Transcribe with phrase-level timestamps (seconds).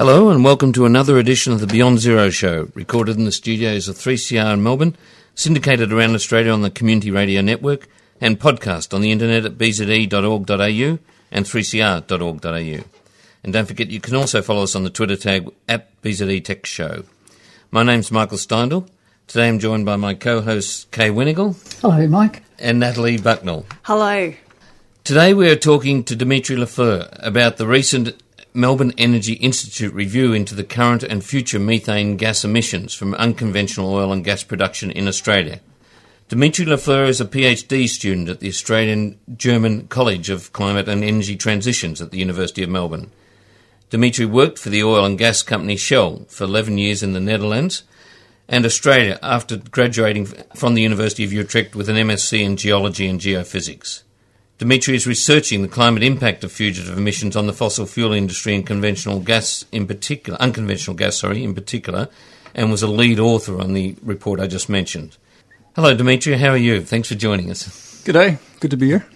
[0.00, 3.86] Hello, and welcome to another edition of the Beyond Zero Show, recorded in the studios
[3.86, 4.96] of 3CR in Melbourne,
[5.36, 7.86] syndicated around Australia on the Community Radio Network,
[8.20, 10.98] and podcast on the internet at bze.org.au
[11.30, 12.84] and 3cr.org.au.
[13.44, 16.66] And don't forget, you can also follow us on the Twitter tag at BZE Tech
[16.66, 17.04] Show.
[17.70, 18.88] My name's Michael Steindl.
[19.28, 21.54] Today I'm joined by my co-hosts Kay Wenigal.
[21.80, 22.42] Hello, Mike.
[22.58, 23.64] And Natalie Bucknell.
[23.84, 24.34] Hello.
[25.04, 28.20] Today we are talking to Dimitri Lafleur about the recent
[28.56, 34.12] Melbourne Energy Institute review into the current and future methane gas emissions from unconventional oil
[34.12, 35.58] and gas production in Australia.
[36.28, 41.34] Dimitri Lafleur is a PhD student at the Australian German College of Climate and Energy
[41.34, 43.10] Transitions at the University of Melbourne.
[43.90, 47.82] Dimitri worked for the oil and gas company Shell for 11 years in the Netherlands
[48.48, 53.18] and Australia after graduating from the University of Utrecht with an MSc in Geology and
[53.18, 54.03] Geophysics.
[54.64, 58.66] Dimitri is researching the climate impact of fugitive emissions on the fossil fuel industry and
[58.66, 62.08] conventional gas in particular, unconventional gas, sorry, in particular,
[62.54, 65.18] and was a lead author on the report I just mentioned.
[65.76, 66.38] Hello, Dimitri.
[66.38, 66.80] How are you?
[66.80, 68.02] Thanks for joining us.
[68.04, 68.38] Good day.
[68.60, 69.06] Good to be here.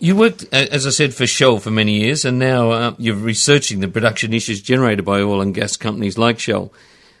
[0.00, 3.78] You worked, as I said, for Shell for many years, and now uh, you're researching
[3.78, 6.72] the production issues generated by oil and gas companies like Shell.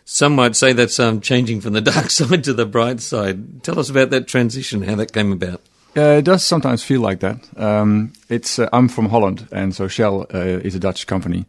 [0.04, 3.62] Some might say that's um, changing from the dark side to the bright side.
[3.62, 5.60] Tell us about that transition, how that came about.
[5.96, 7.38] Uh, it does sometimes feel like that.
[7.56, 11.46] Um, it's uh, I'm from Holland, and so Shell uh, is a Dutch company.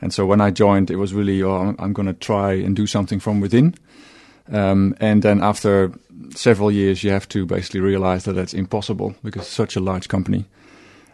[0.00, 2.86] And so when I joined, it was really, oh, I'm going to try and do
[2.86, 3.74] something from within.
[4.52, 5.92] Um, and then after
[6.34, 10.08] several years, you have to basically realize that that's impossible because it's such a large
[10.08, 10.44] company.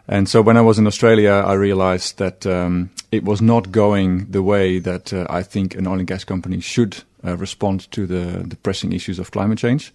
[0.07, 4.29] And so when I was in Australia, I realized that um, it was not going
[4.31, 8.05] the way that uh, I think an oil and gas company should uh, respond to
[8.05, 9.93] the, the, pressing issues of climate change.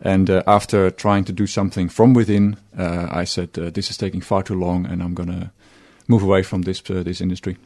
[0.00, 3.96] And uh, after trying to do something from within, uh, I said, uh, "This is
[3.96, 5.50] taking far too long, and I'm going to
[6.08, 7.56] move away from this uh, this industry."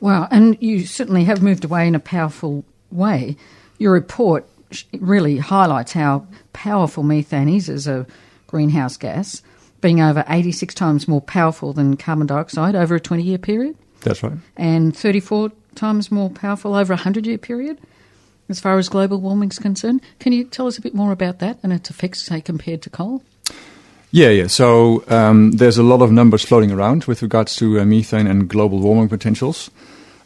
[0.00, 3.36] Wow, and you certainly have moved away in a powerful way.
[3.78, 4.44] Your report
[4.92, 8.06] really highlights how powerful methane is as a
[8.46, 9.42] greenhouse gas,
[9.80, 13.76] being over 86 times more powerful than carbon dioxide over a 20 year period.
[14.02, 14.34] That's right.
[14.56, 17.78] And 34 times more powerful over a 100 year period
[18.48, 20.00] as far as global warming is concerned.
[20.18, 22.90] Can you tell us a bit more about that and its effects, say, compared to
[22.90, 23.22] coal?
[24.10, 24.46] Yeah, yeah.
[24.46, 28.48] So um, there's a lot of numbers floating around with regards to uh, methane and
[28.48, 29.70] global warming potentials.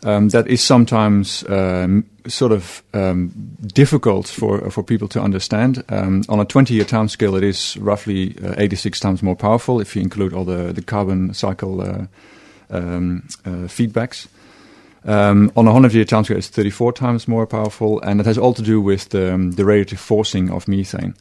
[0.04, 3.32] Um, that is sometimes um, sort of um,
[3.66, 5.82] difficult for for people to understand.
[5.88, 9.96] Um, on a 20-year time scale, it is roughly uh, 86 times more powerful if
[9.96, 12.06] you include all the the carbon cycle uh,
[12.70, 14.28] um, uh, feedbacks.
[15.08, 18.52] Um, on a 100-year time scale, it's 34 times more powerful, and it has all
[18.52, 21.14] to do with the, the radiative forcing of methane.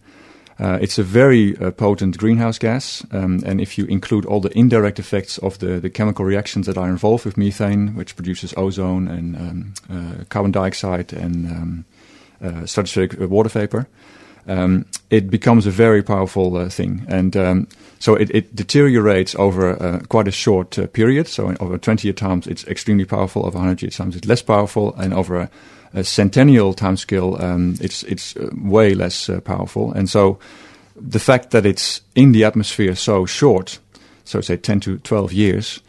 [0.59, 4.55] Uh, it's a very uh, potent greenhouse gas, um, and if you include all the
[4.57, 9.07] indirect effects of the, the chemical reactions that are involved with methane, which produces ozone
[9.07, 11.85] and um, uh, carbon dioxide and um,
[12.43, 13.87] uh, stratospheric water vapor,
[14.47, 17.05] um, it becomes a very powerful uh, thing.
[17.07, 17.67] And um,
[17.99, 21.27] so it, it, deteriorates over uh, quite a short period.
[21.27, 23.45] So over 20 year times, it's extremely powerful.
[23.45, 24.93] Over 100 year times, it's less powerful.
[24.95, 25.49] And over a
[25.93, 29.91] a centennial timescale, um, it's it's uh, way less uh, powerful.
[29.93, 30.39] And so,
[30.95, 33.79] the fact that it's in the atmosphere so short,
[34.23, 35.81] so say 10 to 12 years,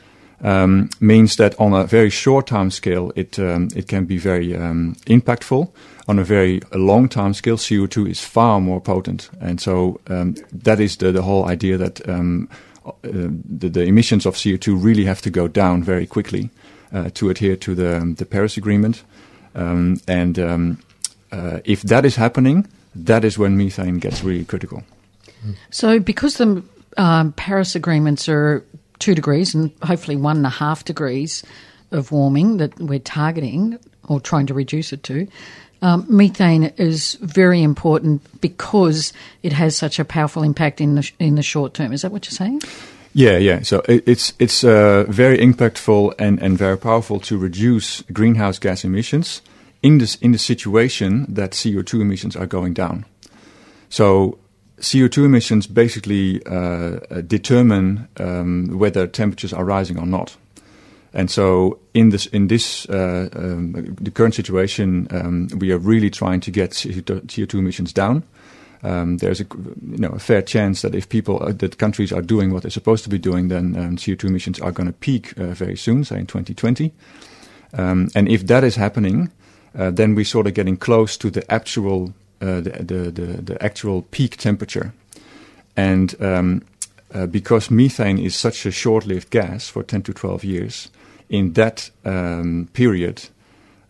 [0.42, 4.56] um, means that on a very short time scale, it um, it can be very
[4.56, 5.70] um, impactful.
[6.06, 10.80] On a very long time scale, CO2 is far more potent, and so um, that
[10.80, 12.48] is the the whole idea that um,
[12.86, 16.50] uh, the, the, emissions of CO2 really have to go down very quickly
[16.92, 19.02] uh, to adhere to the the Paris Agreement.
[19.54, 20.78] Um, and um,
[21.32, 24.82] uh, if that is happening, that is when methane gets really critical.
[25.70, 26.62] So, because the
[26.96, 28.64] um, Paris agreements are
[28.98, 31.42] two degrees and hopefully one and a half degrees
[31.90, 33.78] of warming that we're targeting
[34.08, 35.26] or trying to reduce it to,
[35.82, 39.12] um, methane is very important because
[39.42, 41.92] it has such a powerful impact in the in the short term.
[41.92, 42.62] Is that what you're saying?
[43.14, 43.62] Yeah, yeah.
[43.62, 48.84] So it, it's it's uh, very impactful and, and very powerful to reduce greenhouse gas
[48.84, 49.40] emissions
[49.82, 53.04] in this in the situation that CO2 emissions are going down.
[53.88, 54.38] So
[54.80, 60.36] CO2 emissions basically uh, determine um, whether temperatures are rising or not.
[61.14, 66.10] And so, in this, in this, uh, um, the current situation, um, we are really
[66.10, 68.24] trying to get CO2 emissions down.
[68.82, 69.46] Um, there's a,
[69.86, 72.70] you know, a fair chance that if people, uh, that countries are doing what they're
[72.70, 76.04] supposed to be doing, then um, CO2 emissions are going to peak uh, very soon,
[76.04, 76.92] say in 2020.
[77.72, 79.32] Um, and if that is happening,
[79.76, 83.62] uh, then we're sort of getting close to the actual, uh, the, the, the, the,
[83.62, 84.92] actual peak temperature.
[85.76, 86.62] And um,
[87.12, 90.90] uh, because methane is such a short-lived gas for 10 to 12 years,
[91.28, 93.28] in that um, period,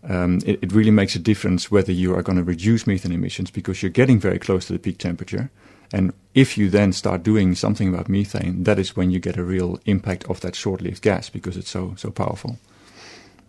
[0.09, 3.51] um, it, it, really makes a difference whether you are going to reduce methane emissions
[3.51, 5.51] because you're getting very close to the peak temperature.
[5.93, 9.45] And if you then start doing something about methane, that is when you get a
[9.45, 12.59] real impact of that short-lived gas because it's so so powerful.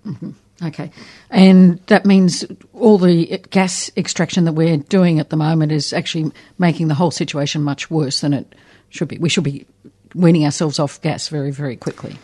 [0.10, 0.32] Mm-hmm.
[0.62, 0.92] Okay,
[1.30, 6.34] and that means all the gas extraction that we're doing at the moment is actually
[6.58, 8.56] making the whole situation much worse than it
[8.90, 9.18] should be.
[9.18, 9.66] We should be
[10.14, 12.18] weaning ourselves off gas very, very quickly.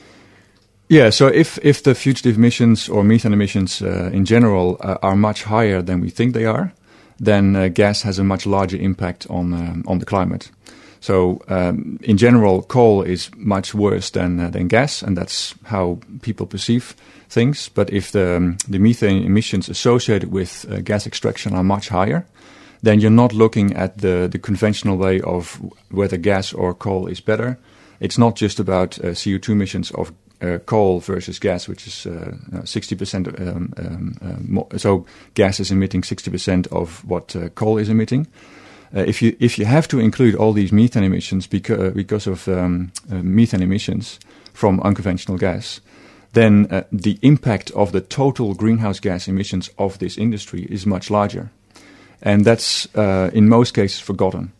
[0.90, 5.16] Yeah, so if, if the fugitive emissions or methane emissions uh, in general uh, are
[5.16, 6.74] much higher than we think they are,
[7.18, 10.52] then uh, gas has a much larger impact on um, on the climate.
[11.00, 16.00] So um, in general, coal is much worse than uh, than gas, and that's how
[16.22, 16.96] people perceive
[17.36, 17.70] things.
[17.70, 22.24] But if the um, the methane emissions associated with uh, gas extraction are much higher,
[22.82, 25.60] then you're not looking at the the conventional way of
[25.92, 27.58] whether gas or coal is better.
[28.00, 30.12] It's not just about uh, CO2 emissions of
[30.42, 33.28] uh, coal versus gas, which is uh, 60%.
[33.28, 33.74] Uh, um,
[34.22, 38.28] um, uh, so gas is emitting 60% of what uh, coal is emitting.
[38.94, 42.92] if you if you have to include all these methane emissions because because of um,
[43.10, 44.20] methane emissions
[44.54, 45.82] from unconventional gas,
[46.36, 51.50] then the impact of the total greenhouse gas emissions of this industry is much larger,
[52.22, 54.54] and that's in most cases forgotten.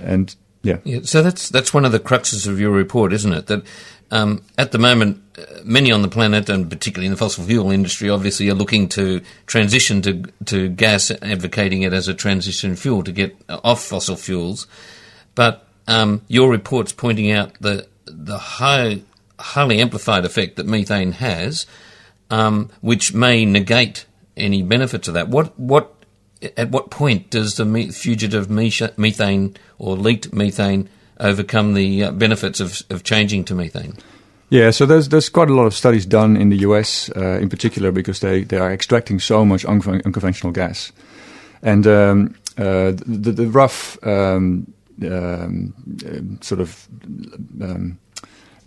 [0.00, 0.78] And yeah.
[0.84, 1.00] yeah.
[1.02, 3.46] So that's that's one of the cruxes of your report, isn't it?
[3.46, 3.64] That
[4.10, 7.70] um, at the moment, uh, many on the planet, and particularly in the fossil fuel
[7.70, 13.02] industry, obviously are looking to transition to to gas, advocating it as a transition fuel
[13.04, 14.66] to get off fossil fuels.
[15.34, 19.02] But um, your report's pointing out the the high,
[19.38, 21.66] highly amplified effect that methane has,
[22.30, 24.06] um, which may negate
[24.36, 25.28] any benefits of that.
[25.28, 25.94] What what
[26.56, 30.88] at what point does the fugitive methane or leaked methane
[31.18, 33.96] overcome the uh, benefits of, of changing to methane?
[34.50, 37.48] Yeah, so there's there's quite a lot of studies done in the US, uh, in
[37.48, 40.90] particular, because they, they are extracting so much un- unconventional gas,
[41.62, 46.88] and um, uh, the, the rough um, um, sort of
[47.60, 47.98] um,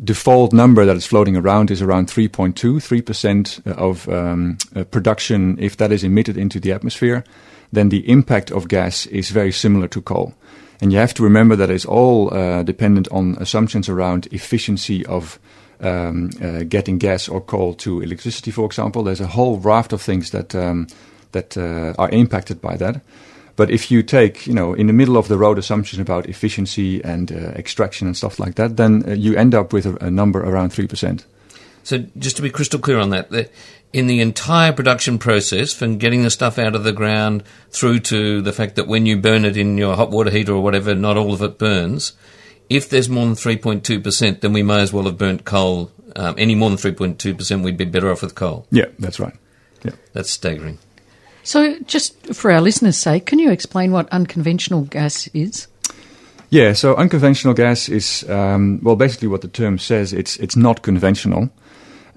[0.03, 5.57] default number that is floating around is around 3.2, 3% of um, uh, production.
[5.59, 7.23] If that is emitted into the atmosphere,
[7.71, 10.33] then the impact of gas is very similar to coal.
[10.81, 15.39] And you have to remember that it's all uh, dependent on assumptions around efficiency of
[15.79, 19.03] um, uh, getting gas or coal to electricity, for example.
[19.03, 20.87] There's a whole raft of things that um,
[21.31, 23.01] that uh, are impacted by that.
[23.61, 26.99] But if you take, you know, in the middle of the road assumptions about efficiency
[27.03, 30.09] and uh, extraction and stuff like that, then uh, you end up with a, a
[30.09, 31.27] number around three percent.
[31.83, 33.51] So just to be crystal clear on that,
[33.93, 38.41] in the entire production process, from getting the stuff out of the ground through to
[38.41, 41.15] the fact that when you burn it in your hot water heater or whatever, not
[41.15, 42.13] all of it burns.
[42.67, 45.91] If there's more than 3.2%, then we may as well have burnt coal.
[46.15, 48.65] Um, any more than 3.2%, we'd be better off with coal.
[48.71, 49.35] Yeah, that's right.
[49.83, 49.91] Yeah.
[50.13, 50.79] That's staggering.
[51.43, 55.67] So, just for our listeners' sake, can you explain what unconventional gas is?
[56.49, 60.81] Yeah, so unconventional gas is, um, well, basically what the term says, it's, it's not
[60.81, 61.49] conventional.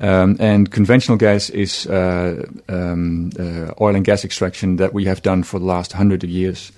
[0.00, 5.22] Um, and conventional gas is uh, um, uh, oil and gas extraction that we have
[5.22, 6.72] done for the last hundred of years.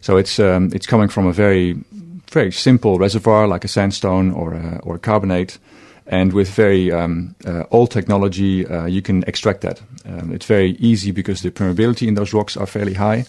[0.00, 1.76] So it's um, it's coming from a very
[2.30, 5.58] very simple reservoir like a sandstone or a, or a carbonate,
[6.06, 9.80] and with very um, uh, old technology, uh, you can extract that.
[10.04, 13.24] Um, it's very easy because the permeability in those rocks are fairly high,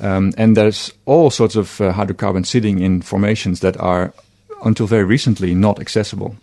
[0.00, 4.12] um, and there's all sorts of uh, hydrocarbons sitting in formations that are
[4.64, 6.36] until very recently not accessible.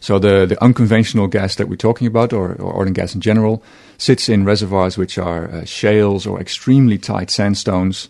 [0.00, 3.20] So the, the unconventional gas that we're talking about, or, or oil and gas in
[3.20, 3.62] general,
[3.98, 8.08] sits in reservoirs which are uh, shales or extremely tight sandstones,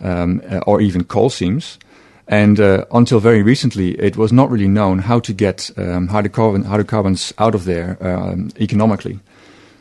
[0.00, 1.78] um, uh, or even coal seams.
[2.28, 6.66] And uh, until very recently, it was not really known how to get um, hydrocarbon,
[6.66, 9.18] hydrocarbons out of there um, economically.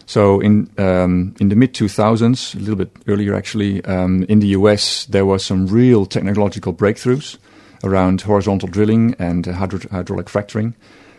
[0.05, 4.47] So in um, in the mid 2000s, a little bit earlier actually, um, in the
[4.59, 7.37] US, there was some real technological breakthroughs
[7.83, 10.73] around horizontal drilling and hydro- hydraulic fracturing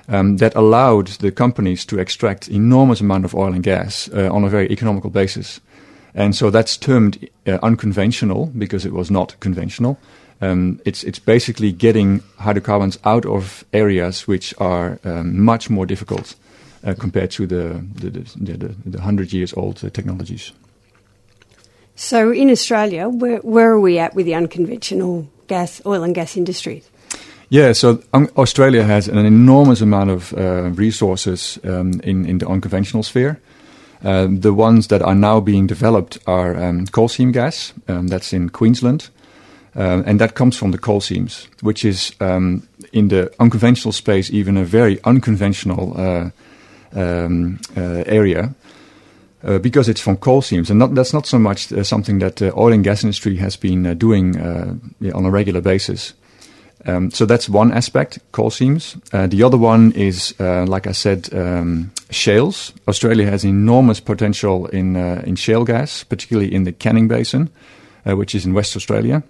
[0.09, 4.45] um, that allowed the companies to extract enormous amount of oil and gas uh, on
[4.45, 5.61] a very economical basis.
[6.15, 9.99] And so that's termed uh, unconventional because it was not conventional.
[10.41, 16.37] Um, it's it's basically getting hydrocarbons out of areas which are um, much more difficult
[16.85, 20.53] uh, compared to the the, the, the, the hundred years old uh, technologies.
[21.99, 26.37] So in Australia, where, where are we at with the unconventional gas, oil and gas
[26.37, 26.85] industry?
[27.49, 32.47] Yeah, so um, Australia has an enormous amount of uh, resources um, in, in the
[32.47, 33.41] unconventional sphere.
[34.05, 38.33] Uh, the ones that are now being developed are um, coal seam gas, um, that's
[38.33, 39.11] in Queensland,
[39.77, 44.31] uh, and that comes from the coal seams, which is um, in the unconventional space
[44.31, 46.31] even a very unconventional uh,
[46.95, 48.55] um, uh, area
[49.45, 52.37] uh, because it's from coal seams, and not, that's not so much uh, something that
[52.37, 54.75] the oil and gas industry has been uh, doing uh,
[55.15, 56.15] on a regular basis.
[56.87, 58.97] Um, so that's one aspect, coal seams.
[59.13, 62.73] Uh, the other one is, uh, like I said, um, shales.
[62.87, 67.51] Australia has enormous potential in in shale gas, particularly in the Canning Basin,
[68.05, 69.23] which is in West Australia.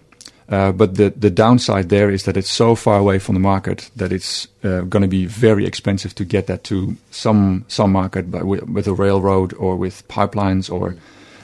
[0.48, 3.90] Uh, but the, the downside there is that it's so far away from the market
[3.96, 8.30] that it's uh, going to be very expensive to get that to some some market
[8.30, 10.96] by, with, with, a railroad or with pipelines or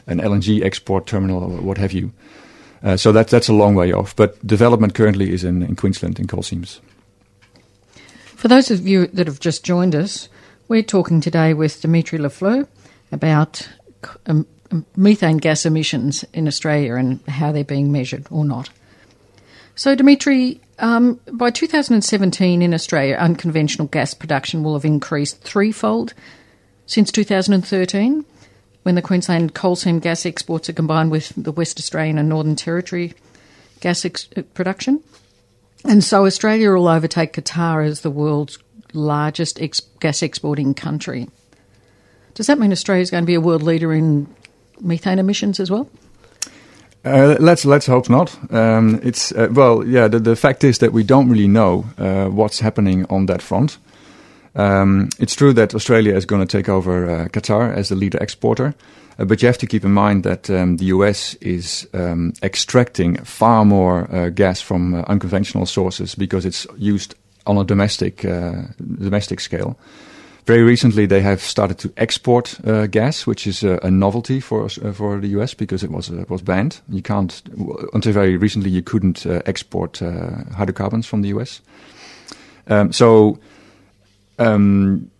[0.06, 2.12] an LNG export terminal or what have you.
[2.82, 4.16] Uh, so that, that's a long way off.
[4.16, 6.80] But development currently is in, in Queensland in coal seams.
[8.36, 10.28] For those of you that have just joined us,
[10.68, 12.66] we're talking today with Dimitri Lafleur
[13.12, 13.68] about
[14.26, 14.46] um,
[14.96, 18.70] methane gas emissions in Australia and how they're being measured or not.
[19.76, 26.14] So, Dimitri, um, by 2017 in Australia, unconventional gas production will have increased threefold
[26.86, 28.24] since 2013,
[28.84, 32.54] when the Queensland coal seam gas exports are combined with the West Australian and Northern
[32.56, 33.14] Territory
[33.80, 35.02] gas ex- uh, production.
[35.84, 38.58] And so Australia will overtake Qatar as the world's
[38.92, 41.28] largest ex- gas exporting country.
[42.34, 44.26] Does that mean Australia is going to be a world leader in
[44.80, 45.88] methane emissions as well?
[47.04, 48.34] Uh, let's let's hope not.
[48.50, 50.08] Um, it's uh, well, yeah.
[50.08, 53.76] The, the fact is that we don't really know uh, what's happening on that front.
[54.54, 58.18] Um, it's true that Australia is going to take over uh, Qatar as the leader
[58.22, 58.74] exporter,
[59.18, 63.16] uh, but you have to keep in mind that um, the US is um, extracting
[63.24, 67.14] far more uh, gas from unconventional sources because it's used
[67.46, 69.76] on a domestic domestic scale.
[70.46, 74.64] Very recently, they have started to export uh, gas, which is a, a novelty for
[74.64, 76.82] uh, for the US because it was uh, was banned.
[76.88, 77.42] You can't
[77.94, 81.60] until very recently you couldn't uh, export uh, hydrocarbons from the US.
[82.66, 83.38] Um, so.
[84.38, 85.10] Um,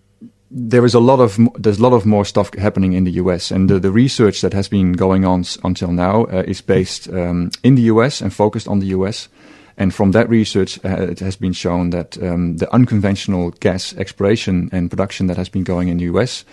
[0.56, 3.50] there is a lot of there's a lot of more stuff happening in the U.S.
[3.50, 7.50] and the, the research that has been going on until now uh, is based um,
[7.64, 8.20] in the U.S.
[8.20, 9.28] and focused on the U.S.
[9.76, 14.68] And from that research, uh, it has been shown that um, the unconventional gas exploration
[14.72, 16.44] and production that has been going in the US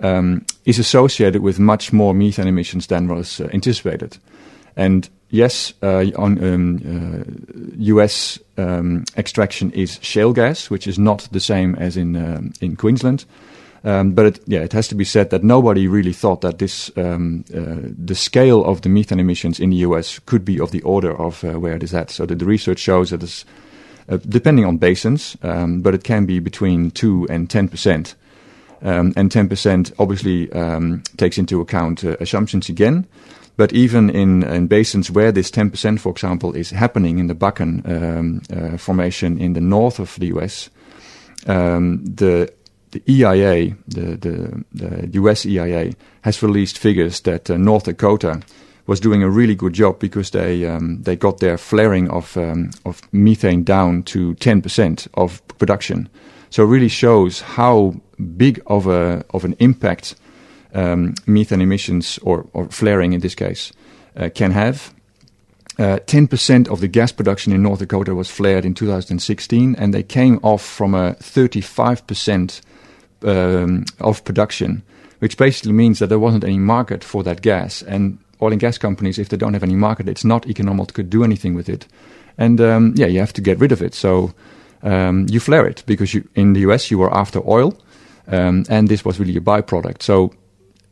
[0.00, 4.16] um, is associated with much more methane emissions than was uh, anticipated.
[4.76, 11.28] And yes, uh, on um, US uh, um, extraction is shale gas, which is not
[11.32, 13.24] the same as in um, in Queensland.
[13.84, 16.90] Um, but it, yeah, it has to be said that nobody really thought that this
[16.96, 20.82] um, uh, the scale of the methane emissions in the US could be of the
[20.82, 22.10] order of uh, where it is at.
[22.10, 23.44] So the, the research shows that it's
[24.08, 28.14] uh, depending on basins, um, but it can be between two and ten percent.
[28.84, 33.06] Um, and 10% obviously um, takes into account uh, assumptions again.
[33.56, 37.88] But even in, in, basins where this 10%, for example, is happening in the Bakken
[37.88, 40.68] um, uh, formation in the north of the US,
[41.44, 42.52] the
[42.92, 48.40] the EIA, the, the, the, US EIA, has released figures that uh, North Dakota
[48.86, 52.70] was doing a really good job because they um, they got their flaring of um,
[52.84, 56.08] of methane down to 10% of production.
[56.50, 57.94] So it really shows how
[58.36, 60.14] big of a of an impact
[60.74, 63.72] um, methane emissions or, or flaring in this case
[64.16, 64.92] uh, can have.
[65.78, 70.02] Uh, 10% of the gas production in North Dakota was flared in 2016, and they
[70.02, 72.60] came off from a 35%
[73.24, 74.82] um, of production,
[75.20, 77.82] which basically means that there wasn't any market for that gas.
[77.82, 81.02] And oil and gas companies, if they don't have any market, it's not economical to
[81.02, 81.86] do anything with it.
[82.38, 83.94] And um, yeah, you have to get rid of it.
[83.94, 84.32] So
[84.82, 87.78] um, you flare it because you, in the US you were after oil,
[88.28, 90.02] um, and this was really a byproduct.
[90.02, 90.32] So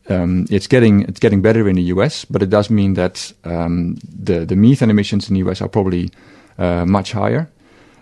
[0.08, 3.96] um, it's getting it's getting better in the US, but it does mean that um,
[4.02, 6.10] the the methane emissions in the US are probably
[6.58, 7.48] uh, much higher.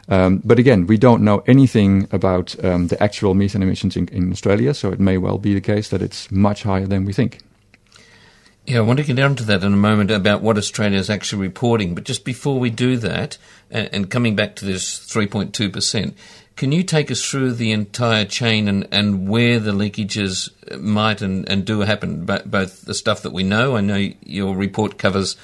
[0.09, 4.33] Um, but again, we don't know anything about um, the actual methane emissions in, in,
[4.33, 7.41] Australia, so it may well be the case that it's much higher than we think.
[8.67, 11.11] Yeah, I want to get down to that in a moment about what Australia is
[11.11, 11.95] actually reporting.
[11.95, 13.38] But just before we do that,
[13.71, 16.15] and, and coming back to this 3.2%,
[16.57, 21.49] can you take us through the entire chain and, and where the leakages might and,
[21.49, 23.77] and do happen, both the stuff that we know?
[23.77, 25.37] I know your report covers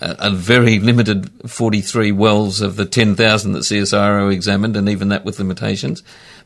[0.00, 5.38] a very limited 43 wells of the 10,000 that CSIRO examined, and even that with
[5.38, 6.02] limitations.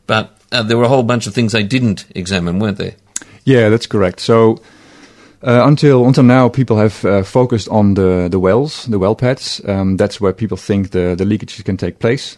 [0.07, 2.95] But uh, there were a whole bunch of things they didn't examine, weren't there?
[3.43, 4.19] Yeah, that's correct.
[4.19, 4.61] So
[5.45, 9.61] uh, until until now, people have uh, focused on the the wells, the well pads.
[9.67, 12.37] Um, that's where people think the the leakages can take place.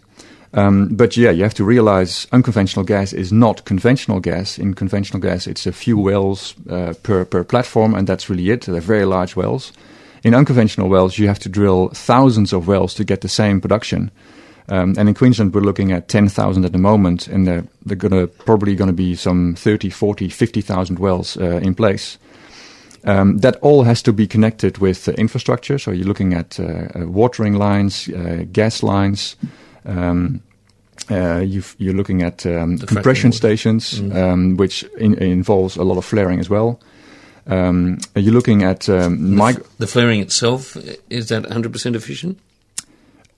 [0.53, 4.57] Um, but yeah, you have to realize unconventional gas is not conventional gas.
[4.57, 8.65] In conventional gas, it's a few wells uh, per per platform, and that's really it.
[8.65, 9.71] They're very large wells.
[10.27, 14.12] In unconventional wells, you have to drill thousands of wells to get the same production.
[14.67, 18.27] Um, and in Queensland, we're looking at 10,000 at the moment, and they're, they're gonna,
[18.27, 22.17] probably going to be some 30, 40, 50,000 wells uh, in place.
[23.05, 25.79] Um, that all has to be connected with uh, infrastructure.
[25.79, 29.38] So you're looking at uh, uh watering lines, uh, gas lines.
[29.86, 30.43] Um,
[31.10, 34.13] uh, you are looking at um, compression stations, mm.
[34.13, 36.81] Um, which in, involves a lot of flaring as well.
[37.48, 40.75] Um, are you're looking at um, the, f- the, flaring itself.
[41.10, 42.39] Is that 100% efficient?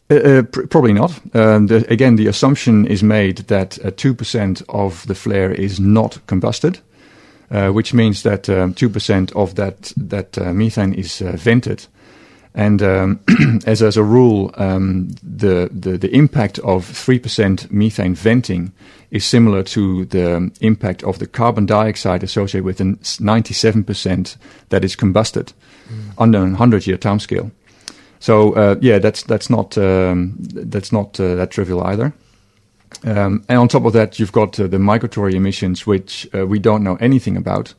[0.10, 1.12] Uh, uh, pr- probably not.
[1.36, 5.80] Um, the, again, the assumption is made that uh, two percent of the flare is
[5.80, 6.80] not combusted,
[7.52, 11.86] uh, which means that um, two percent of that that uh, methane is uh, vented.
[12.56, 13.20] And um,
[13.66, 18.74] as as a rule, um, the, the the impact of three percent methane venting
[19.12, 24.38] is similar to the impact of the carbon dioxide associated with the ninety-seven percent
[24.70, 25.54] that is combusted
[25.90, 26.14] mm.
[26.18, 27.52] under a hundred-year timescale.
[28.20, 32.14] So uh, yeah, that's that's not um, that's not uh, that trivial either.
[33.04, 36.60] Um, and on top of that, you've got uh, the migratory emissions, which uh, we
[36.60, 37.74] don't know anything about.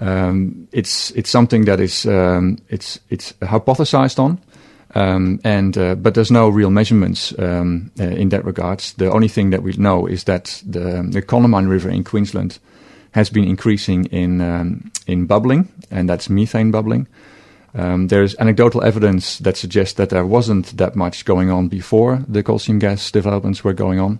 [0.00, 4.38] Um, it's it's something that is um, it's it's hypothesized on,
[4.94, 8.94] um, and uh, but there's no real measurements um, uh, in that regards.
[8.94, 12.58] The only thing that we know is that the the Condamine River in Queensland
[13.12, 17.06] has been increasing in in bubbling, and that's methane bubbling.
[17.74, 22.42] Um, there's anecdotal evidence that suggests that there wasn't that much going on before the
[22.42, 24.18] coal seam gas developments were going on.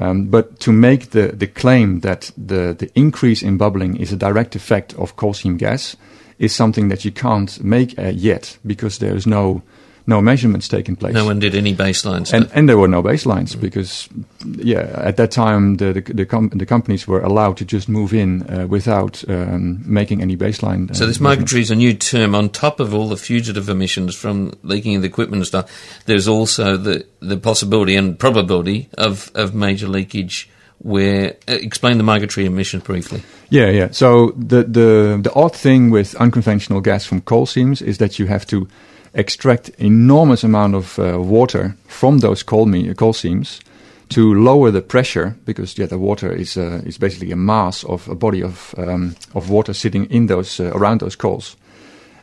[0.00, 4.16] Um, but to make the, the claim that the, the increase in bubbling is a
[4.16, 5.96] direct effect of coal seam gas
[6.38, 9.62] is something that you can't make uh, yet because there's no
[10.06, 11.14] no measurements taking place.
[11.14, 13.60] No one did any baselines, and, and there were no baselines mm.
[13.60, 14.08] because,
[14.44, 18.12] yeah, at that time the the, the, com- the, companies were allowed to just move
[18.12, 20.90] in uh, without um, making any baseline.
[20.90, 24.14] Uh, so this migratory is a new term on top of all the fugitive emissions
[24.14, 26.02] from leaking of the equipment and stuff.
[26.06, 32.04] There's also the the possibility and probability of of major leakage where uh, explain the
[32.04, 33.22] migratory emissions briefly.
[33.50, 33.90] Yeah, yeah.
[33.92, 38.26] So the the the odd thing with unconventional gas from coal seams is that you
[38.26, 38.68] have to
[39.14, 43.60] extract enormous amount of uh, water from those coal, me- coal seams
[44.08, 48.08] to lower the pressure because yeah, the water is uh, is basically a mass of
[48.08, 51.56] a body of um, of water sitting in those uh, around those coals.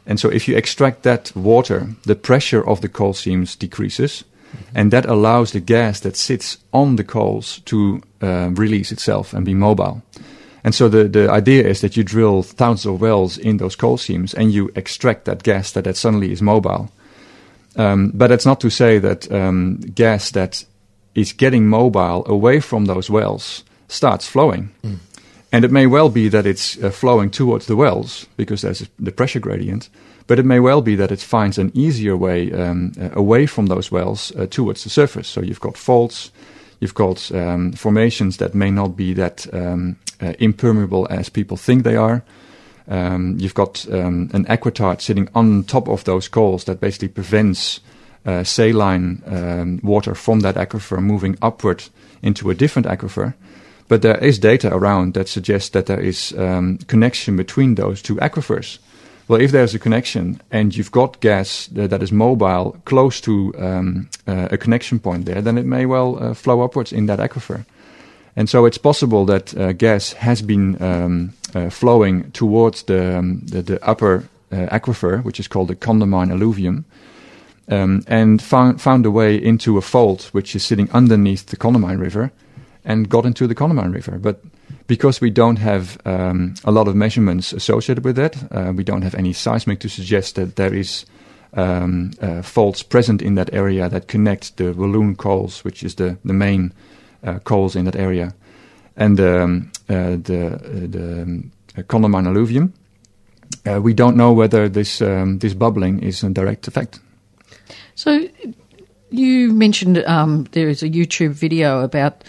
[0.05, 4.77] And so if you extract that water, the pressure of the coal seams decreases, mm-hmm.
[4.77, 9.45] and that allows the gas that sits on the coals to uh, release itself and
[9.45, 10.01] be mobile.
[10.63, 13.97] And so the, the idea is that you drill thousands of wells in those coal
[13.97, 16.91] seams and you extract that gas that, that suddenly is mobile.
[17.75, 20.65] Um, but that's not to say that um, gas that
[21.15, 24.71] is getting mobile away from those wells starts flowing.
[24.83, 24.97] Mm.
[25.51, 29.11] And it may well be that it's uh, flowing towards the wells because there's the
[29.11, 29.89] pressure gradient.
[30.27, 33.65] But it may well be that it finds an easier way um, uh, away from
[33.65, 35.27] those wells uh, towards the surface.
[35.27, 36.31] So you've got faults,
[36.79, 41.83] you've got um, formations that may not be that um, uh, impermeable as people think
[41.83, 42.23] they are.
[42.87, 47.81] Um, you've got um, an aquitard sitting on top of those coals that basically prevents
[48.25, 51.83] uh, saline um, water from that aquifer moving upward
[52.21, 53.33] into a different aquifer.
[53.87, 58.15] But there is data around that suggests that there is um, connection between those two
[58.17, 58.79] aquifers.
[59.27, 64.09] Well, if there's a connection and you've got gas that, is mobile close to um,
[64.27, 67.65] uh, a connection point there, then it may well uh, flow upwards in that aquifer.
[68.39, 73.41] And so it's possible that uh, gas has been um, uh, flowing towards the, um,
[73.41, 76.85] the, the, upper uh, aquifer, which is called the Condamine alluvium,
[77.67, 81.99] um, and found, found a way into a fault which is sitting underneath the Condamine
[81.99, 82.31] River
[82.85, 84.17] and got into the Condamine River.
[84.17, 84.41] But
[84.87, 89.01] because we don't have um, a lot of measurements associated with that, uh, we don't
[89.01, 91.05] have any seismic to suggest that there is
[91.55, 96.17] um, uh, faults present in that area that connect the Walloon coals, which is the,
[96.23, 96.71] the main
[97.43, 98.33] coals in that area,
[98.95, 101.51] and um, uh, the the um,
[101.87, 102.73] Condamine alluvium.
[103.65, 106.99] Uh, we don't know whether this um, this bubbling is a direct effect.
[107.95, 108.27] So,
[109.09, 112.23] you mentioned um, there is a YouTube video about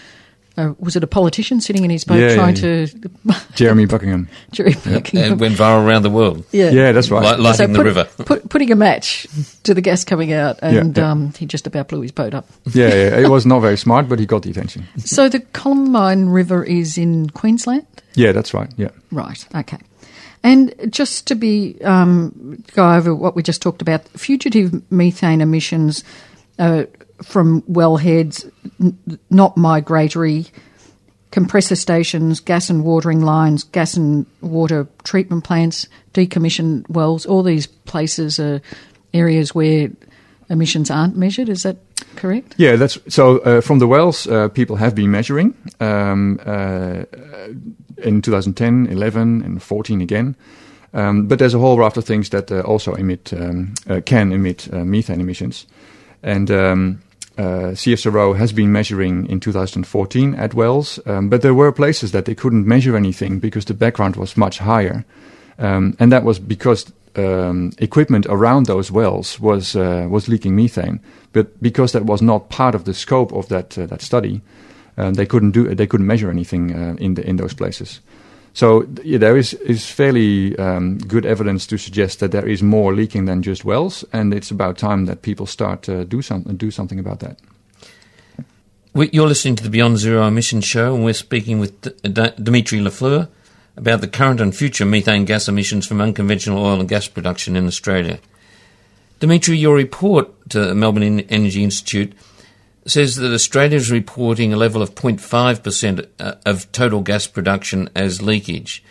[0.60, 3.10] uh, was it a politician sitting in his boat Yeah, trying yeah, to
[3.54, 4.28] Jeremy Buckingham.
[4.52, 5.32] Jeremy Buckingham.
[5.32, 6.44] And went viral around the world.
[6.52, 6.70] Yeah.
[6.70, 7.36] Yeah, that's right.
[7.38, 8.04] Li- lighting So the put- river.
[8.24, 9.26] put, putting a match
[9.64, 11.10] to the gas coming out, and yeah.
[11.10, 12.46] Um, he just about blew his boat up.
[12.72, 14.84] yeah, yeah, it was not very smart, but he got the attention.
[14.98, 17.86] so the Condamine River is in Queensland?
[18.14, 18.70] Yeah, that's right.
[18.76, 18.90] Yeah.
[19.12, 19.78] Right, okay.
[20.42, 26.02] And just to be um, go over what we just talked about, fugitive methane emissions
[26.58, 26.84] uh,
[27.22, 28.98] from wellheads, n-
[29.30, 30.46] not migratory,
[31.30, 37.26] compressor stations, gas and watering lines, gas and water treatment plants, decommissioned wells.
[37.26, 38.60] All these places are
[39.14, 39.90] areas where
[40.48, 41.48] emissions aren't measured.
[41.48, 41.76] Is that
[42.16, 42.54] correct?
[42.58, 43.38] Yeah, that's so.
[43.38, 47.04] Uh, from the wells, uh, people have been measuring um, uh,
[47.98, 50.36] in 2010, 11, and 14 again.
[50.92, 54.32] Um, but there's a whole raft of things that uh, also emit um, uh, can
[54.32, 55.66] emit uh, methane emissions,
[56.22, 57.00] and um,
[57.40, 61.00] uh, CSIRO has been measuring in 2014 at wells.
[61.06, 64.58] Um, but there were places that they couldn't measure anything because the background was much
[64.58, 65.04] higher,
[65.58, 71.00] um, and that was because um, equipment around those wells was uh, was leaking methane.
[71.32, 74.42] But because that was not part of the scope of that uh, that study,
[74.98, 78.00] um, they couldn't do they couldn't measure anything uh, in the, in those places.
[78.52, 82.94] So yeah, there is is fairly um, good evidence to suggest that there is more
[82.94, 86.70] leaking than just wells, and it's about time that people start to do some do
[86.70, 87.38] something about that.
[88.94, 93.28] You're listening to the Beyond Zero Emissions Show, and we're speaking with D- Dimitri Lafleur
[93.76, 97.66] about the current and future methane gas emissions from unconventional oil and gas production in
[97.66, 98.18] Australia.
[99.20, 102.14] Dimitri, your report to the Melbourne Energy Institute
[102.86, 108.22] says that Australia is reporting a level of 0.5% uh, of total gas production as
[108.22, 108.82] leakage.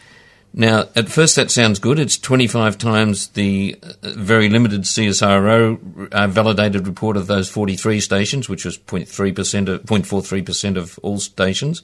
[0.53, 1.99] Now, at first that sounds good.
[1.99, 8.49] It's 25 times the uh, very limited CSIRO uh, validated report of those 43 stations,
[8.49, 11.83] which was 0.3% of, 0.43% of all stations.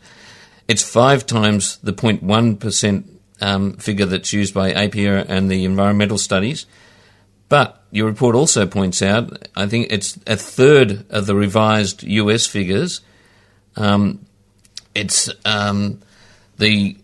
[0.68, 3.04] It's five times the 0.1%
[3.42, 6.66] um, figure that's used by APPEA and the environmental studies.
[7.50, 12.46] But your report also points out, I think it's a third of the revised US
[12.46, 13.00] figures.
[13.78, 14.26] Um,
[14.94, 16.02] it's um,
[16.58, 16.98] the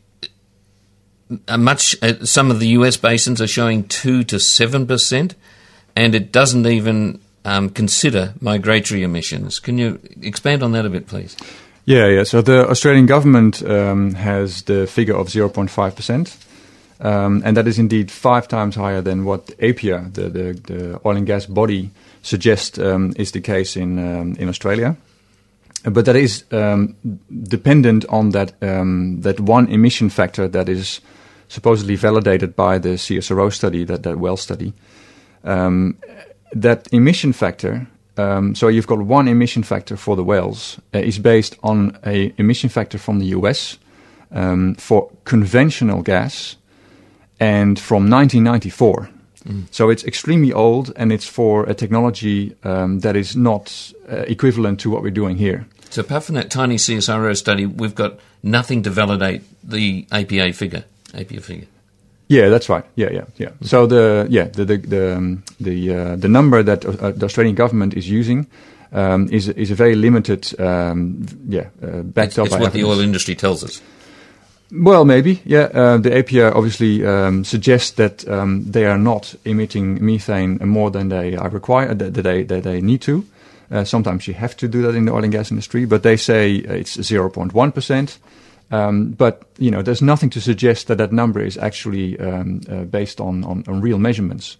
[1.57, 5.35] much uh, some of the US basins are showing two to seven percent,
[5.95, 9.59] and it doesn't even um, consider migratory emissions.
[9.59, 11.37] Can you expand on that a bit, please?
[11.85, 12.23] Yeah, yeah.
[12.23, 16.50] So the Australian government um, has the figure of 0.5%.
[17.01, 21.17] Um, and that is indeed five times higher than what APPEA, the, the, the oil
[21.17, 21.89] and gas body,
[22.21, 24.95] suggests um, is the case in, um, in Australia.
[25.83, 26.95] But that is um,
[27.43, 31.01] dependent on that, um, that one emission factor that is
[31.47, 34.73] supposedly validated by the CSIRO study, that, that well study.
[35.43, 35.97] Um,
[36.53, 37.87] that emission factor
[38.17, 42.33] um, so you've got one emission factor for the wells uh, is based on a
[42.37, 43.77] emission factor from the US
[44.31, 46.57] um, for conventional gas
[47.41, 49.09] and from 1994.
[49.47, 49.63] Mm.
[49.71, 54.79] So it's extremely old and it's for a technology um, that is not uh, equivalent
[54.81, 55.65] to what we're doing here.
[55.89, 60.85] So apart from that tiny CSIRO study, we've got nothing to validate the APPEA figure.
[61.13, 61.67] APPEA figure.
[62.27, 62.85] Yeah, that's right.
[62.95, 63.49] Yeah, yeah, yeah.
[63.61, 67.55] So the yeah the the the um, the, uh, the number that uh, the Australian
[67.55, 68.47] government is using
[68.93, 72.85] um, is is a very limited um, yeah uh, backed It's, up it's what the
[72.85, 73.81] oil industry tells us.
[74.71, 75.69] Well, maybe, yeah.
[75.73, 81.09] Uh, the APPEA obviously um, suggests that um, they are not emitting methane more than
[81.09, 83.25] they are required, that, they that they need to.
[83.69, 86.15] Uh, sometimes you have to do that in the oil and gas industry, but they
[86.15, 88.17] say it's 0.1 percent.
[88.71, 92.83] Um, but you know, there's nothing to suggest that that number is actually um, uh,
[92.83, 94.55] based on, on, on real measurements.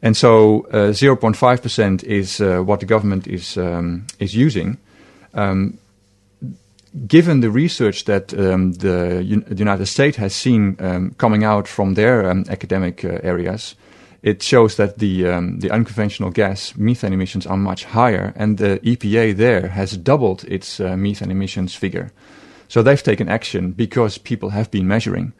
[0.00, 4.78] And so, uh, 0.5 percent is uh, what the government is um, is using.
[5.34, 5.78] Um,
[7.06, 11.94] given the research that um, the, the United States has seen um, coming out from
[11.94, 13.74] their um, academic uh, areas,
[14.22, 18.80] it shows that the um, the unconventional gas methane emissions are much higher, and the
[18.82, 22.10] EPA there has doubled its uh, methane emissions figure.
[22.68, 25.32] So they've taken action because people have been measuring.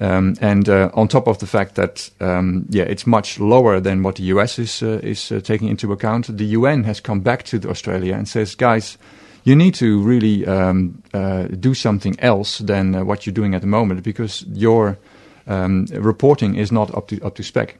[0.00, 4.02] Um, and uh, on top of the fact that um, yeah, it's much lower than
[4.02, 7.44] what the US is uh, is uh, taking into account, the UN has come back
[7.44, 8.98] to Australia and says, guys,
[9.46, 13.60] you need to really um, uh, do something else than uh, what you're doing at
[13.60, 14.98] the moment because your
[15.46, 17.78] um, reporting is not up to up to spec.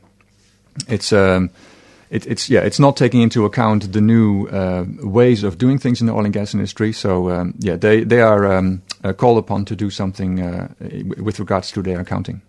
[0.88, 1.50] It's um,
[2.08, 6.00] it, it's yeah, it's not taking into account the new uh, ways of doing things
[6.00, 6.92] in the oil and gas industry.
[6.92, 10.68] So um, yeah, they they are um, uh, called upon to do something uh,
[11.18, 12.42] with regards to their accounting.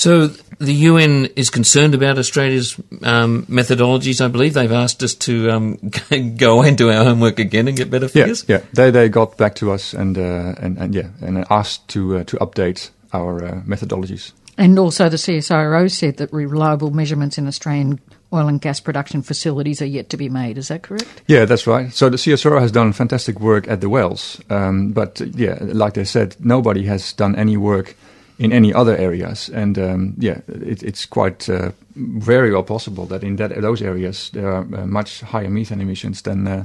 [0.00, 4.24] So the UN is concerned about Australia's um, methodologies.
[4.24, 5.78] I believe they've asked us to um,
[6.38, 8.46] go and do our homework again and get better figures.
[8.48, 8.64] Yeah, yeah.
[8.72, 12.24] They they got back to us and uh, and, and yeah and asked to uh,
[12.24, 14.32] to update our uh, methodologies.
[14.56, 18.00] And also, the CSIRO said that reliable measurements in Australian
[18.32, 20.56] oil and gas production facilities are yet to be made.
[20.56, 21.22] Is that correct?
[21.26, 21.92] Yeah, that's right.
[21.92, 26.04] So the CSIRO has done fantastic work at the wells, um, but yeah, like they
[26.04, 27.96] said, nobody has done any work
[28.40, 29.50] in any other areas.
[29.50, 34.30] And um, yeah, it, it's quite uh, very well possible that in that those areas
[34.30, 36.64] there are uh, much higher methane emissions than uh,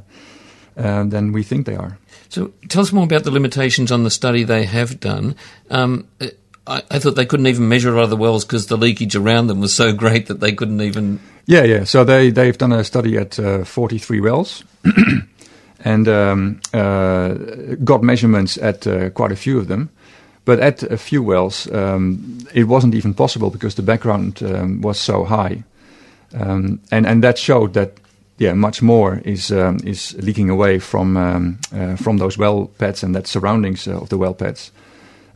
[0.77, 1.97] uh, than we think they are.
[2.29, 5.35] So tell us more about the limitations on the study they have done.
[5.69, 6.07] Um,
[6.67, 9.73] I, I, thought they couldn't even measure other wells because the leakage around them was
[9.73, 11.19] so great that they couldn't even.
[11.45, 11.83] Yeah, yeah.
[11.83, 14.63] So they they've done a study at uh, 43 wells.
[15.85, 17.35] and um, uh,
[17.83, 19.89] got measurements at uh, quite a few of them.
[20.45, 24.99] But at a few wells, um, it wasn't even possible because the background um, was
[24.99, 25.63] so high,
[26.33, 27.99] um, and and that showed that
[28.37, 33.03] yeah, much more is um, is leaking away from um, uh, from those well pads
[33.03, 34.71] and that surroundings uh, of the well pads.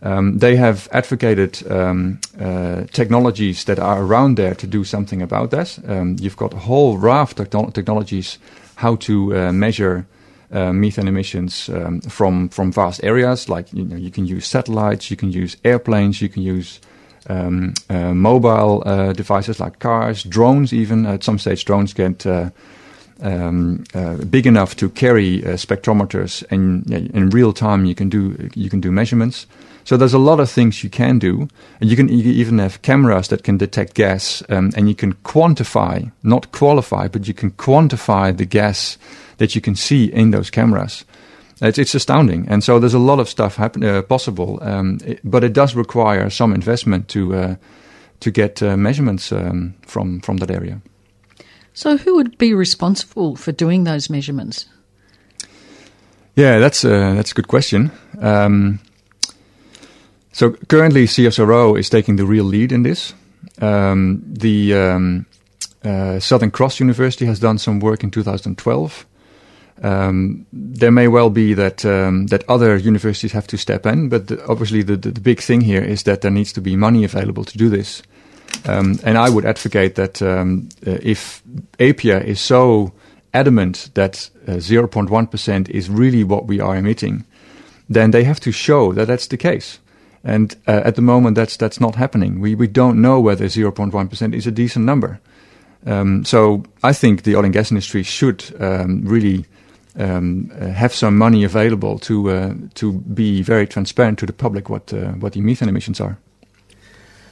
[0.02, 5.78] Um, they have advocated uh, technologies that are around there to do something about that.
[6.22, 8.38] You've got a whole raft of technologies
[8.76, 10.06] how to uh, measure
[10.52, 13.50] uh, methane emissions um, from from vast areas.
[13.50, 16.80] Like you know, you can use satellites, you can use airplanes, you can use
[17.28, 20.74] um, uh, mobile uh, devices like cars, drones.
[20.74, 22.50] Even at some stage, drones get uh,
[23.22, 28.50] um, uh, big enough to carry uh, spectrometers, and in real time you can do
[28.56, 29.46] you can do measurements.
[29.84, 31.48] So there's a lot of things you can do,
[31.82, 36.12] and you can even have cameras that can detect gas, um, and you can quantify,
[36.22, 38.98] not qualify, but you can quantify the gas
[39.38, 41.06] that you can see in those cameras.
[41.62, 45.20] It's, it's astounding, and so there's a lot of stuff happen, uh, possible, um, it,
[45.24, 47.56] but it does require some investment to uh,
[48.20, 50.82] to get uh, measurements um, from from that area.
[51.74, 54.68] So, who would be responsible for doing those measurements?
[56.36, 57.92] Yeah, that's a, that's a good question.
[58.22, 58.80] Um,
[60.40, 63.14] so currently, CSIRO is taking the real lead in this.
[63.60, 65.26] Um, the um,
[65.84, 69.06] uh, Southern Cross University has done some work in 2012.
[69.84, 74.28] Um, there may well be that um, that other universities have to step in, but
[74.28, 77.04] the, obviously the, the, the, big thing here is that there needs to be money
[77.04, 78.02] available to do this.
[78.66, 81.44] Um, and I would advocate that um, uh, if
[81.80, 82.94] APPEA is so
[83.34, 87.26] adamant that 0.1% uh, is really what we are emitting,
[87.90, 89.80] then they have to show that that's the case.
[90.24, 92.40] And uh, at the moment, that's that's not happening.
[92.42, 95.20] We we don't know whether 0.1% is a decent number.
[95.86, 99.46] Um, so I think the oil and gas industry should um, really
[99.98, 104.70] um, uh, have some money available to uh, to be very transparent to the public
[104.70, 106.18] what uh, what the methane emissions are.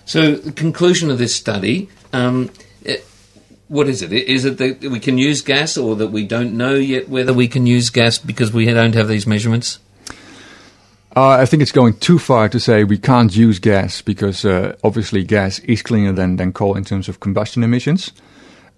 [0.05, 1.89] So the conclusion of this study.
[2.13, 2.49] Um,
[3.67, 4.13] what is it?
[4.13, 7.49] Is it that we can use gas, or that we don't know yet whether we
[7.49, 9.79] can use gas because we don't have these measurements?
[11.15, 14.75] Uh, I think it's going too far to say we can't use gas because uh,
[14.83, 18.11] obviously gas is cleaner than, than coal in terms of combustion emissions.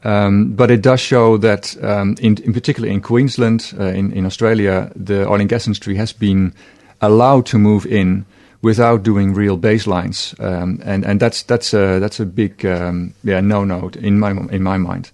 [0.04, 4.26] Um, but it does show that, um, in, in particular in Queensland, uh, in, in
[4.26, 6.54] Australia, the oil and gas industry has been
[7.02, 8.26] allowed to move in
[8.62, 13.40] without doing real baselines, um, and and that's that's a that's a big um, yeah
[13.40, 15.12] no no in my in my mind.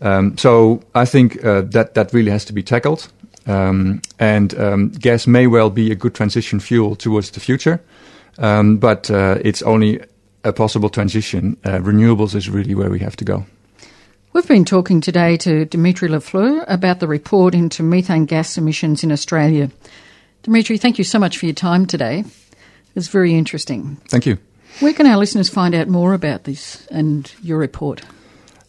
[0.00, 3.08] Um, so I think uh, that that really has to be tackled.
[3.46, 7.80] Um, and um, gas may well be a good transition fuel towards the future,
[8.38, 10.00] um, but uh, it's only
[10.44, 11.56] a possible transition.
[11.64, 13.44] Uh, renewables is really where we have to go.
[14.32, 19.12] We've been talking today to Dimitri Lafleur about the report into methane gas emissions in
[19.12, 19.70] Australia.
[20.42, 22.20] Dimitri, thank you so much for your time today.
[22.20, 23.96] It was very interesting.
[24.08, 24.38] Thank you.
[24.80, 28.02] Where can our listeners find out more about this and your report?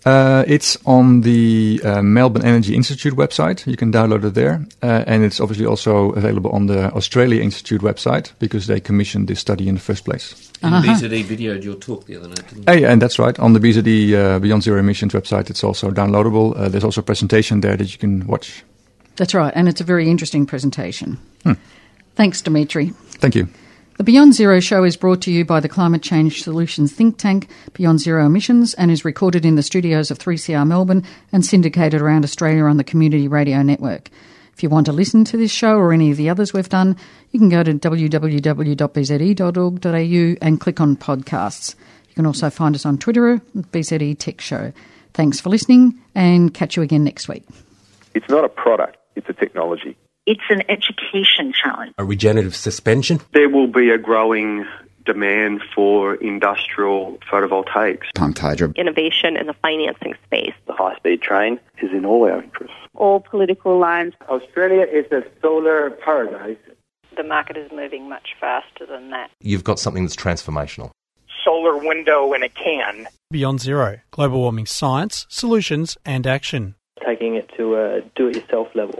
[0.05, 3.65] Uh, it's on the uh, Melbourne Energy Institute website.
[3.65, 4.63] You can download it there.
[4.83, 9.39] Uh, and it's obviously also available on the Australia Institute website because they commissioned this
[9.39, 10.51] study in the first place.
[10.61, 10.93] And uh-huh.
[10.93, 12.81] BZE videoed your talk the other night, didn't you?
[12.81, 13.37] yeah, and that's right.
[13.39, 16.55] On the BZE uh, Beyond Zero Emissions website, it's also downloadable.
[16.55, 18.63] Uh, there's also a presentation there that you can watch.
[19.15, 19.53] That's right.
[19.55, 21.17] And it's a very interesting presentation.
[21.43, 21.53] Hmm.
[22.15, 22.89] Thanks, Dimitri.
[23.19, 23.47] Thank you.
[23.97, 27.47] The Beyond Zero show is brought to you by the Climate Change Solutions think tank,
[27.71, 32.25] Beyond Zero Emissions, and is recorded in the studios of 3CR Melbourne and syndicated around
[32.25, 34.09] Australia on the Community Radio Network.
[34.51, 36.97] If you want to listen to this show or any of the others we've done,
[37.31, 41.75] you can go to www.bze.org.au and click on podcasts.
[42.09, 44.73] You can also find us on Twitter, BZE Tech Show.
[45.13, 47.45] Thanks for listening and catch you again next week.
[48.13, 49.95] It's not a product, it's a technology.
[50.25, 51.93] It's an education challenge.
[51.99, 53.21] A regenerative suspension?
[53.33, 54.65] There will be a growing
[55.05, 58.05] demand for industrial photovoltaics.
[58.15, 58.73] Pumped hydro.
[58.75, 60.53] Innovation in the financing space.
[60.65, 62.75] The high speed train is in all our interests.
[62.95, 64.13] All political lines.
[64.27, 66.57] Australia is a solar paradise.
[67.15, 69.29] The market is moving much faster than that.
[69.39, 70.89] You've got something that's transformational.
[71.43, 73.07] Solar window in a can.
[73.29, 76.73] Beyond Zero Global Warming Science, Solutions and Action.
[77.05, 78.99] Taking it to a do it yourself level.